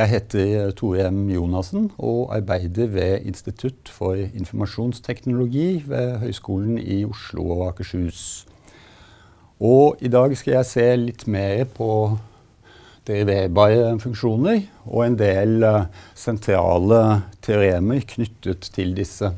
[0.00, 1.26] Jeg heter Tore M.
[1.28, 8.46] Jonassen og arbeider ved Institutt for informasjonsteknologi ved Høgskolen i Oslo og Akershus.
[9.60, 11.90] Og i dag skal jeg se litt mer på
[13.10, 15.84] deriverbare funksjoner og en del uh,
[16.16, 17.02] sentrale
[17.44, 19.34] teoremer knyttet til disse.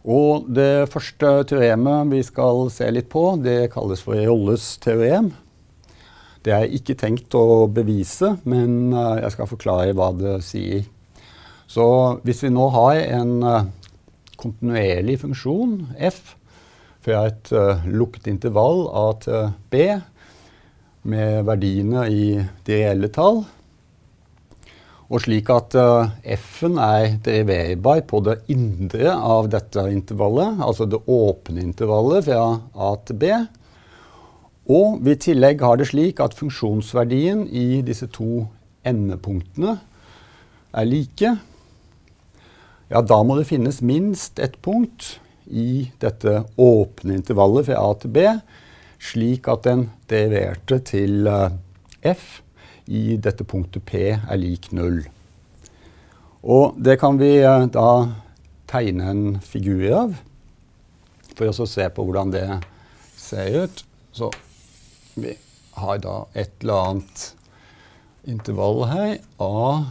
[0.00, 5.34] Og det første teoremet vi skal se litt på, det kalles for Rolles teorem.
[6.42, 10.84] Det er ikke tenkt å bevise, men uh, jeg skal forklare hva det sier.
[11.70, 11.84] Så
[12.26, 13.68] hvis vi nå har en uh,
[14.42, 16.34] kontinuerlig funksjon, f,
[17.02, 17.50] fra et
[17.90, 19.86] lukket intervall a til b,
[21.02, 22.26] med verdiene i
[22.66, 23.42] de reelle tall.
[25.12, 31.02] Og slik at uh, f-en er deriverbar på det indre av dette intervallet, altså det
[31.04, 33.32] åpne intervallet fra a til b.
[34.70, 38.46] Og vi i tillegg har det slik at funksjonsverdien i disse to
[38.86, 39.78] endepunktene
[40.72, 41.34] er like.
[42.92, 45.16] Ja, da må det finnes minst ett punkt
[45.50, 48.26] i dette åpne intervallet fra a til b
[49.02, 51.50] slik at den deriverte til uh,
[52.06, 52.40] f
[52.86, 55.02] i dette punktet P er lik null.
[56.42, 57.88] Og det kan vi uh, da
[58.70, 60.14] tegne en figur av
[61.32, 62.46] for å se på hvordan det
[63.18, 63.84] ser ut.
[64.12, 64.30] Så
[65.14, 65.36] vi
[65.76, 67.24] har da et eller annet
[68.28, 69.84] intervall her, A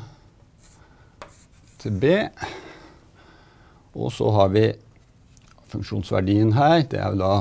[1.82, 2.06] til B.
[3.96, 4.68] Og så har vi
[5.72, 7.34] funksjonsverdien her, det er jo da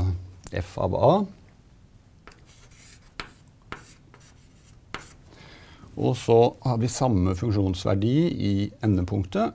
[0.60, 1.12] f av A.
[6.00, 9.52] Og så har vi samme funksjonsverdi i endepunktet.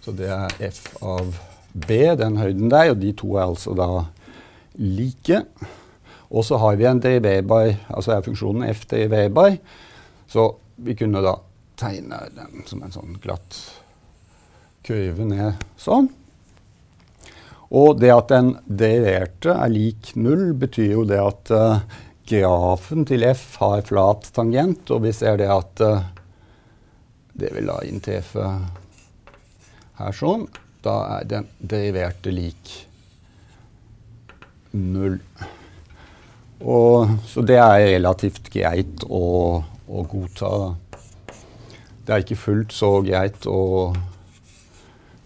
[0.00, 1.34] Så det er f av
[1.74, 3.88] b, den høyden der, og de to er altså da
[4.78, 5.42] like.
[6.30, 9.56] Og så har vi en deriverbar, altså er funksjonen f deriverbar.
[10.30, 10.46] Så
[10.80, 11.34] vi kunne da
[11.80, 13.58] tegne den som en sånn glatt
[14.86, 16.08] kurve ned sånn.
[17.70, 21.82] Og det at den deriverte er lik null, betyr jo det at uh,
[22.30, 26.08] grafen til f har flat tangent, og vi ser det at uh,
[27.38, 28.48] det vil da inntreffe
[30.00, 30.48] her sånn.
[30.82, 32.74] Da er den deriverte lik
[34.74, 35.20] null.
[36.60, 39.24] Og, så det er relativt greit å,
[39.64, 40.74] å godta.
[42.04, 43.92] Det er ikke fullt så greit å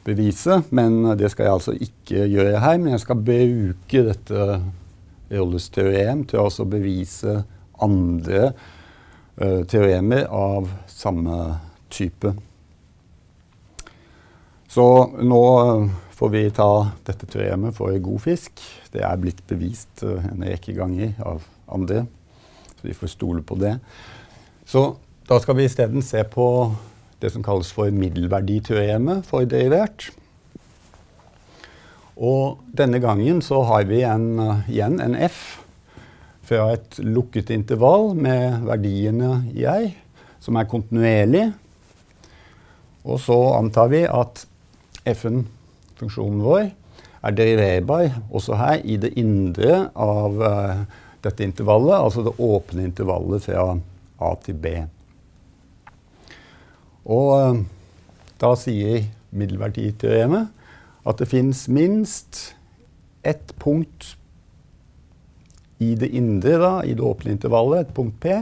[0.04, 2.78] bevise, men det skal jeg altså ikke gjøre her.
[2.78, 4.48] Men jeg skal bruke dette
[5.34, 7.40] Rolles teorem til å bevise
[7.82, 8.50] andre
[9.40, 11.38] uh, teoremer av samme
[11.90, 12.34] type.
[14.74, 15.44] Så nå
[16.10, 18.58] får vi ta dette teoremet for god fisk.
[18.90, 22.00] Det er blitt bevist uh, en rekke ganger av andre,
[22.72, 23.76] så vi får stole på det.
[24.66, 24.82] Så
[25.30, 26.46] da skal vi isteden se på
[27.22, 30.08] det som kalles for middelverditeoremet for derivert.
[32.18, 35.38] Og denne gangen så har vi en, uh, igjen en f
[36.50, 39.92] fra et lukket intervall med verdiene i ei,
[40.42, 41.44] som er kontinuerlig.
[43.06, 44.42] Og så antar vi at
[45.08, 45.44] f-en,
[45.98, 46.70] funksjonen vår,
[47.24, 50.82] er deriverbar også her i det indre av uh,
[51.24, 53.68] dette intervallet, altså det åpne intervallet fra
[54.20, 54.74] a til b.
[57.04, 57.62] Og uh,
[58.40, 60.52] da sier middelverditeoremet
[61.04, 62.54] at det fins minst
[63.24, 64.14] ett punkt
[65.82, 68.38] i det indre, da, i det åpne intervallet, et punkt P,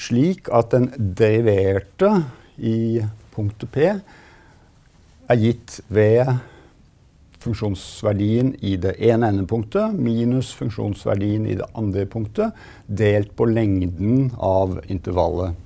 [0.00, 2.10] slik at den deriverte
[2.56, 3.00] i
[3.34, 3.92] punktet P
[5.30, 6.26] er gitt ved
[7.40, 12.52] funksjonsverdien i det ene endepunktet minus funksjonsverdien i det andre punktet,
[12.86, 15.56] delt på lengden av intervallet.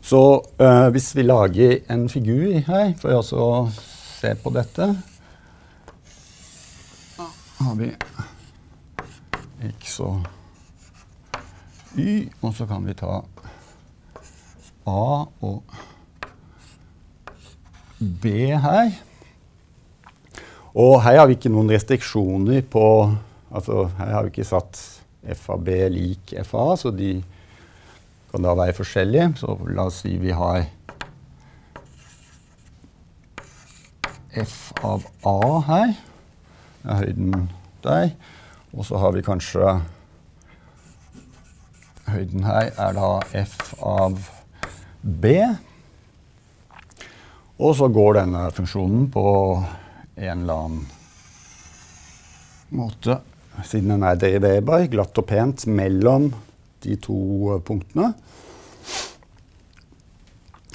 [0.00, 0.22] Så
[0.60, 4.94] øh, hvis vi lager en figur her for å se på dette.
[7.60, 7.90] har vi
[9.68, 10.24] x og
[12.00, 13.20] y, og så kan vi ta
[14.88, 15.02] a
[15.44, 15.74] og
[18.00, 18.94] b her.
[20.74, 22.86] Og her har vi ikke noen restriksjoner på
[23.50, 24.78] Altså her har vi ikke satt
[25.34, 27.16] f av b lik f av a, så de
[28.30, 29.32] kan da være forskjellige.
[29.40, 30.68] Så la oss si vi har
[34.38, 35.96] f av a her.
[36.84, 37.48] Det er høyden
[37.82, 38.12] der.
[38.70, 39.80] Og så har vi kanskje
[42.10, 43.08] Høyden her er da
[43.38, 44.16] f av
[45.02, 45.34] b.
[47.60, 49.24] Og så går denne funksjonen på
[50.16, 50.86] en eller annen
[52.72, 53.18] måte,
[53.66, 56.30] siden den er deriverbar, glatt og pent mellom
[56.80, 58.14] de to punktene.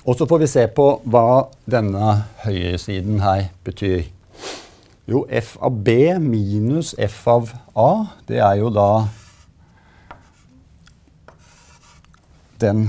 [0.06, 2.12] Og så får vi se på hva denne
[2.44, 4.06] høyresiden her betyr.
[5.10, 7.90] Jo, f av b minus f av a,
[8.30, 8.90] det er jo da
[12.62, 12.88] den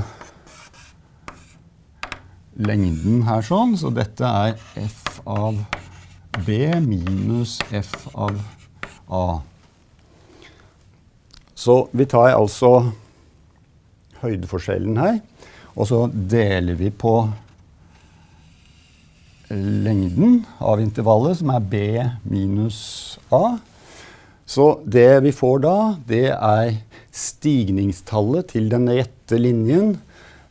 [2.57, 3.77] lengden her sånn.
[3.79, 5.59] Så dette er f av
[6.47, 8.39] b minus f av
[9.09, 9.27] a.
[11.57, 12.93] Så vi tar altså
[14.23, 15.19] høydeforskjellen her.
[15.77, 17.15] Og så deler vi på
[19.51, 21.83] lengden av intervallet, som er b
[22.27, 22.81] minus
[23.31, 23.59] a.
[24.47, 25.77] Så det vi får da,
[26.07, 26.77] det er
[27.15, 29.97] stigningstallet til den rette linjen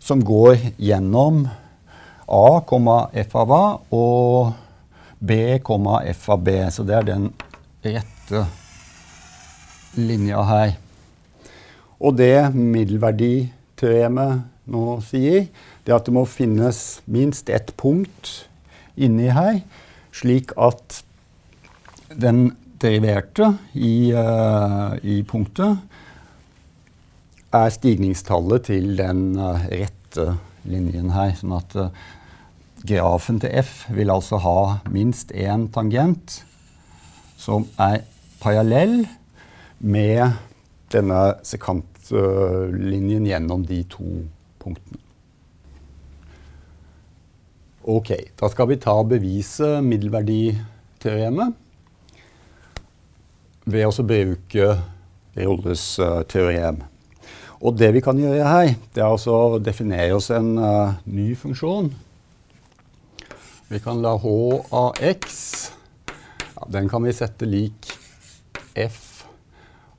[0.04, 1.46] som går gjennom
[2.28, 3.64] a, f av a
[3.94, 4.54] og
[5.20, 6.58] b, f av b.
[6.72, 7.30] Så det er den
[7.86, 8.46] rette
[9.96, 10.76] linja her.
[12.02, 15.48] Og det middelverditeoremet nå sier,
[15.86, 18.48] det er at det må finnes minst ett punkt
[18.98, 19.62] inni her,
[20.16, 21.04] slik at
[22.10, 25.78] den deriverte i, uh, i punktet
[27.56, 30.36] er stigningstallet til den uh, rette
[30.70, 31.34] linjen her.
[31.38, 31.90] Sånn at uh,
[32.86, 34.60] grafen til f vil altså ha
[34.94, 36.42] minst én tangent
[37.40, 38.04] som er
[38.42, 39.04] parallell
[39.80, 40.38] med
[40.94, 44.06] denne sekantlinjen gjennom de to
[44.62, 45.02] punktene.
[47.86, 51.62] Ok, da skal vi ta bevise middelverditeoremet
[53.70, 54.70] ved å bruke
[55.36, 56.80] Rolles uh, teorem.
[57.64, 61.32] Og det vi kan gjøre her, det er altså å definere oss en uh, ny
[61.40, 61.94] funksjon.
[63.72, 64.34] Vi kan la h
[64.76, 65.38] av x
[66.06, 67.90] ja, Den kan vi sette lik
[68.76, 69.26] f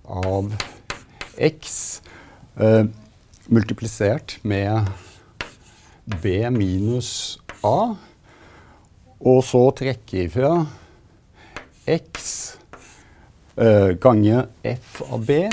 [0.06, 0.52] av
[1.40, 2.02] x.
[2.60, 2.84] Uh,
[3.48, 4.86] multiplisert med
[6.22, 7.96] b minus a.
[9.16, 10.52] Og så trekke ifra
[11.88, 12.30] x
[13.56, 15.46] uh, ganger f av b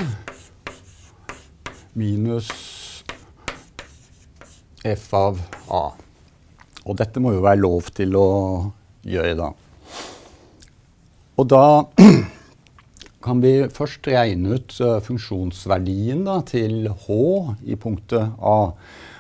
[1.94, 2.50] minus
[4.84, 5.40] f av
[5.72, 5.84] a.
[6.84, 8.28] Og dette må jo være lov til å
[9.08, 9.52] gjøre, da.
[11.40, 11.66] Og da
[13.26, 17.20] kan vi først regne ut uh, funksjonsverdien da, til h
[17.64, 18.58] i punktet a.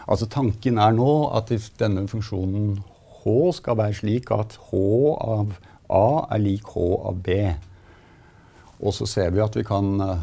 [0.03, 2.75] Altså Tanken er nå at denne funksjonen
[3.23, 4.81] h skal være slik at h
[5.15, 5.55] av
[5.93, 7.39] a er lik h av b.
[8.83, 10.17] Og så ser vi at vi kan uh,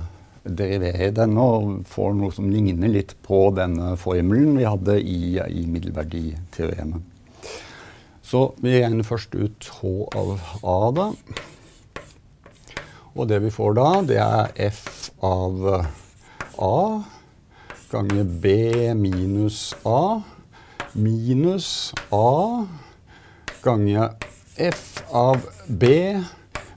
[0.45, 5.65] derivere denne og får noe som ligner litt på denne formelen vi hadde i, i
[5.69, 7.07] middelverditeoremet.
[8.31, 11.07] Så vi regner først ut h av a, da.
[13.19, 16.77] Og det vi får da, det er f av a
[17.91, 18.55] ganger b
[18.95, 20.21] minus a
[20.95, 22.67] minus a
[23.65, 24.15] ganger
[24.57, 25.91] f av b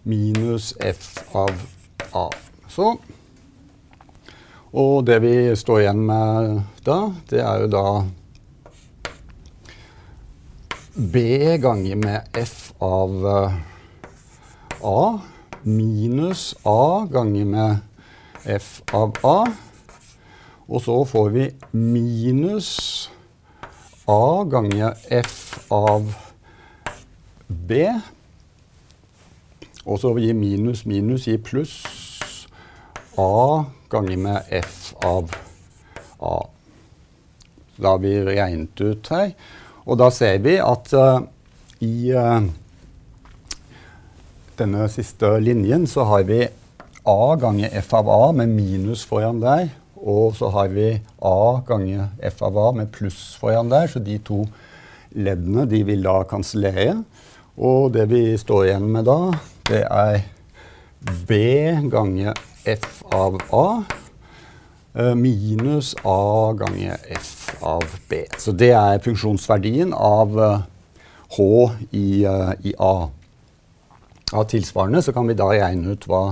[0.04, 1.54] minus f av
[2.18, 2.30] a.
[2.68, 2.95] Så.
[4.74, 6.98] Og det vi står igjen med da,
[7.30, 7.88] det er jo da
[10.94, 11.22] b
[11.62, 13.14] ganger med f av
[14.81, 15.04] a
[15.62, 19.38] minus a ganger med f av a.
[20.65, 21.46] Og så får vi
[21.77, 22.72] minus
[24.10, 25.38] a ganger f
[25.70, 26.10] av
[27.48, 27.86] b.
[29.86, 31.77] Og så gir minus minus gir pluss
[33.22, 35.32] a ganger med f av
[36.20, 36.36] a.
[37.76, 39.32] Da har vi regnet ut her.
[39.84, 41.24] Og da ser vi at uh,
[41.84, 42.46] i uh,
[44.60, 46.44] denne siste linjen så har vi
[47.04, 49.72] a ganger f av a med minus foran der.
[50.04, 53.90] Og så har vi a ganger f av a med pluss foran der.
[53.92, 54.44] Så de to
[55.14, 57.02] leddene de vil da kansellere.
[57.58, 59.20] Og det vi står igjen med da,
[59.70, 60.24] det er
[61.28, 61.38] b
[61.92, 62.34] ganger
[62.65, 63.67] f av a
[64.93, 68.24] eh, minus a ganger f av b.
[68.38, 70.63] Så det er funksjonsverdien av eh,
[71.38, 71.50] h
[71.91, 73.10] i, eh, i a
[74.34, 76.24] av tilsvarende, så kan vi da regne ut hva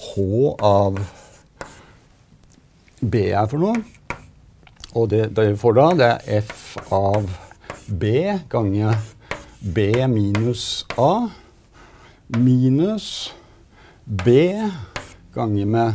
[0.00, 1.00] H av
[3.00, 3.82] B er for noe.
[4.96, 7.28] Og det, vi får da, det er F av
[7.86, 8.14] B
[8.50, 8.96] ganger
[9.60, 11.28] B minus A
[12.32, 13.30] minus
[14.06, 14.54] B
[15.34, 15.94] ganger med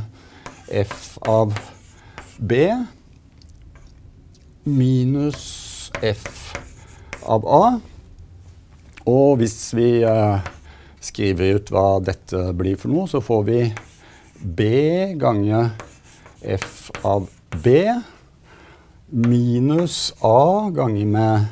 [0.68, 1.54] F av
[2.38, 2.70] B
[4.64, 6.56] minus F
[7.24, 7.66] av A.
[9.06, 10.50] Og hvis vi eh,
[11.04, 13.62] skriver ut hva dette blir for noe, så får vi
[14.42, 14.70] B
[15.22, 15.72] ganger
[16.42, 17.30] F av
[17.62, 17.78] B
[19.16, 21.46] minus A ganger med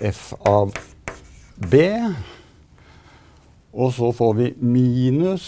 [0.00, 0.74] f av
[1.56, 1.82] B.
[3.72, 5.46] Og så får vi minus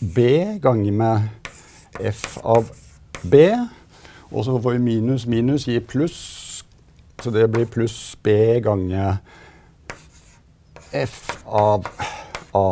[0.00, 0.26] B
[0.62, 1.28] ganger med
[2.00, 2.70] f av
[3.22, 3.42] B.
[4.30, 6.64] Og så får vi minus minus gir pluss,
[7.22, 9.16] så det blir pluss B ganger
[10.92, 11.86] f av
[12.54, 12.68] A.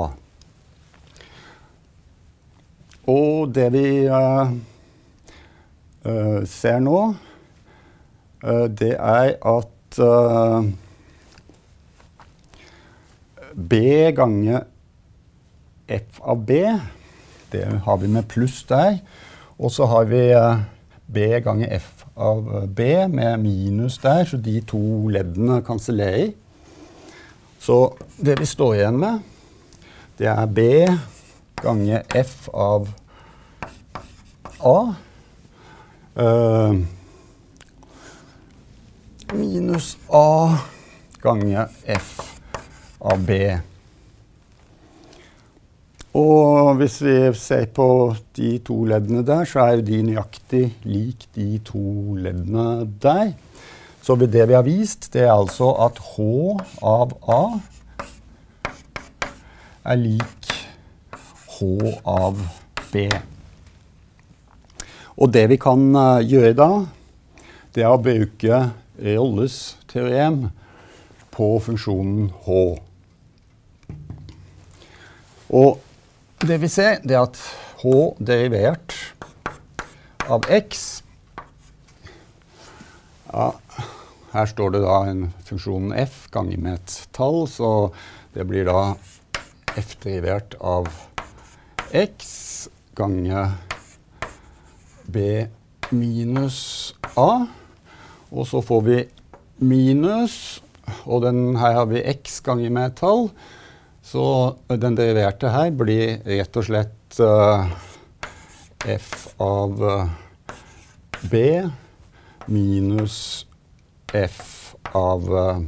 [3.06, 4.50] Og det vi uh,
[6.08, 7.00] uh, ser nå,
[8.44, 10.00] uh, det er at
[13.54, 13.76] B
[14.16, 14.64] ganger
[15.88, 16.60] f av B,
[17.52, 18.98] det har vi med pluss der.
[19.58, 20.22] Og så har vi
[21.06, 26.32] B ganger f av B med minus der, så de to leddene kansellerer.
[27.60, 29.22] Så det vi står igjen med,
[30.18, 30.66] det er B
[31.62, 32.90] ganger f av
[34.64, 34.78] A.
[36.14, 36.84] Uh,
[39.34, 40.58] minus A
[41.22, 42.18] ganger f
[43.00, 43.38] av B.
[46.14, 51.58] Og hvis vi ser på de to leddene der, så er de nøyaktig lik de
[51.66, 53.32] to leddene der.
[54.04, 56.26] Så det vi har vist, det er altså at H
[56.86, 57.42] av A
[59.90, 60.50] er lik
[61.56, 61.66] H
[62.06, 62.38] av
[62.92, 63.08] B.
[65.18, 66.68] Og det vi kan uh, gjøre da,
[67.74, 68.60] det er å bruke
[69.02, 69.58] Rolles
[69.90, 70.44] teorem
[71.34, 72.60] på funksjonen H.
[75.54, 75.83] Og
[76.44, 77.38] det vi ser, det er at
[77.80, 78.92] H derivert
[80.28, 81.02] av x
[83.30, 83.46] ja,
[84.34, 87.70] Her står det da en funksjon f ganger med et tall, så
[88.34, 88.94] det blir da
[89.78, 90.90] f derivert av
[91.94, 93.54] x ganger
[95.06, 95.46] b
[95.94, 97.46] minus a.
[98.34, 99.00] Og så får vi
[99.62, 100.38] minus,
[101.06, 103.30] og den, her har vi x ganger med et tall.
[104.04, 104.24] Så
[104.68, 107.64] den deriverte her blir rett og slett uh,
[108.84, 110.12] f av uh,
[111.32, 111.40] b
[112.52, 113.16] minus
[114.12, 115.62] f av, uh,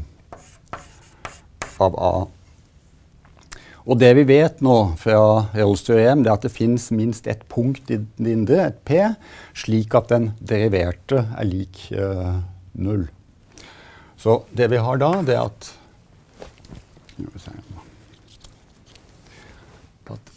[1.80, 2.14] av a.
[3.86, 5.18] Og det vi vet nå fra
[5.54, 8.98] Rolls teorem, er at det fins minst ett punkt i det indre, et P,
[9.54, 12.42] slik at den deriverte er lik uh,
[12.74, 13.06] null.
[14.18, 15.72] Så det vi har da, det er at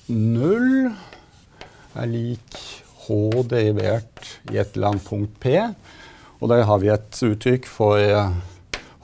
[0.10, 0.90] At null
[1.94, 2.56] er lik
[3.06, 5.54] H derivert i et eller annet punkt P.
[6.42, 8.34] Og der har vi et uttrykk for uh,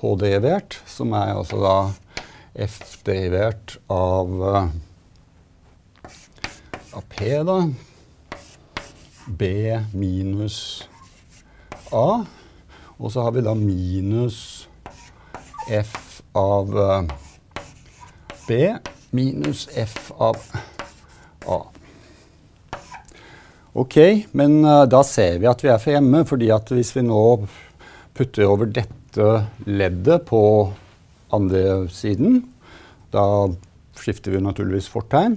[0.02, 1.76] H derivert, som er altså da
[2.66, 4.66] f derivert av, uh,
[6.98, 7.62] av P, da.
[9.28, 9.54] B
[9.94, 10.60] minus
[11.94, 12.26] A.
[12.98, 14.40] Og så har vi da minus
[15.70, 17.04] f av uh,
[18.48, 18.64] B
[19.14, 20.42] minus f av
[21.46, 21.60] A.
[23.76, 23.98] Ok,
[24.32, 27.22] men uh, da ser vi at vi er for hjemme, fordi at hvis vi nå
[28.16, 29.26] putter over dette
[29.68, 30.42] leddet på
[31.36, 32.40] andre siden.
[33.12, 33.50] Da
[34.00, 35.36] skifter vi naturligvis fortegn.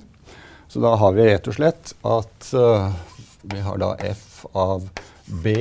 [0.71, 2.91] Så da har vi rett og slett at uh,
[3.43, 4.87] vi har da f av
[5.43, 5.55] b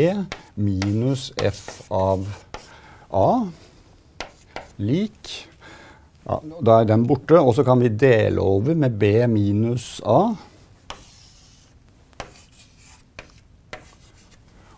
[0.61, 2.25] minus f av
[3.09, 3.29] a
[4.77, 5.31] lik
[6.27, 10.35] ja, Da er den borte, og så kan vi dele over med b minus a.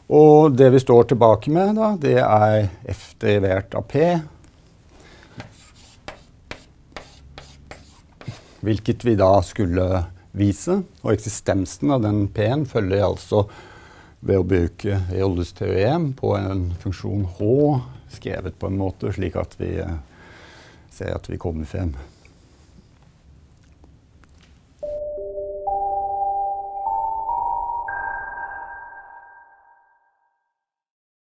[0.10, 4.04] Og det vi står tilbake med, da, det er f derivert av p
[8.60, 9.86] hvilket vi da skulle
[10.36, 10.82] vise.
[11.04, 13.46] Og eksistensen av den P-en følger altså
[14.20, 17.80] ved å bruke Rolles teorem på en funksjon H
[18.12, 20.00] skrevet på en måte slik at vi eh,
[20.92, 21.94] ser at vi kommer frem.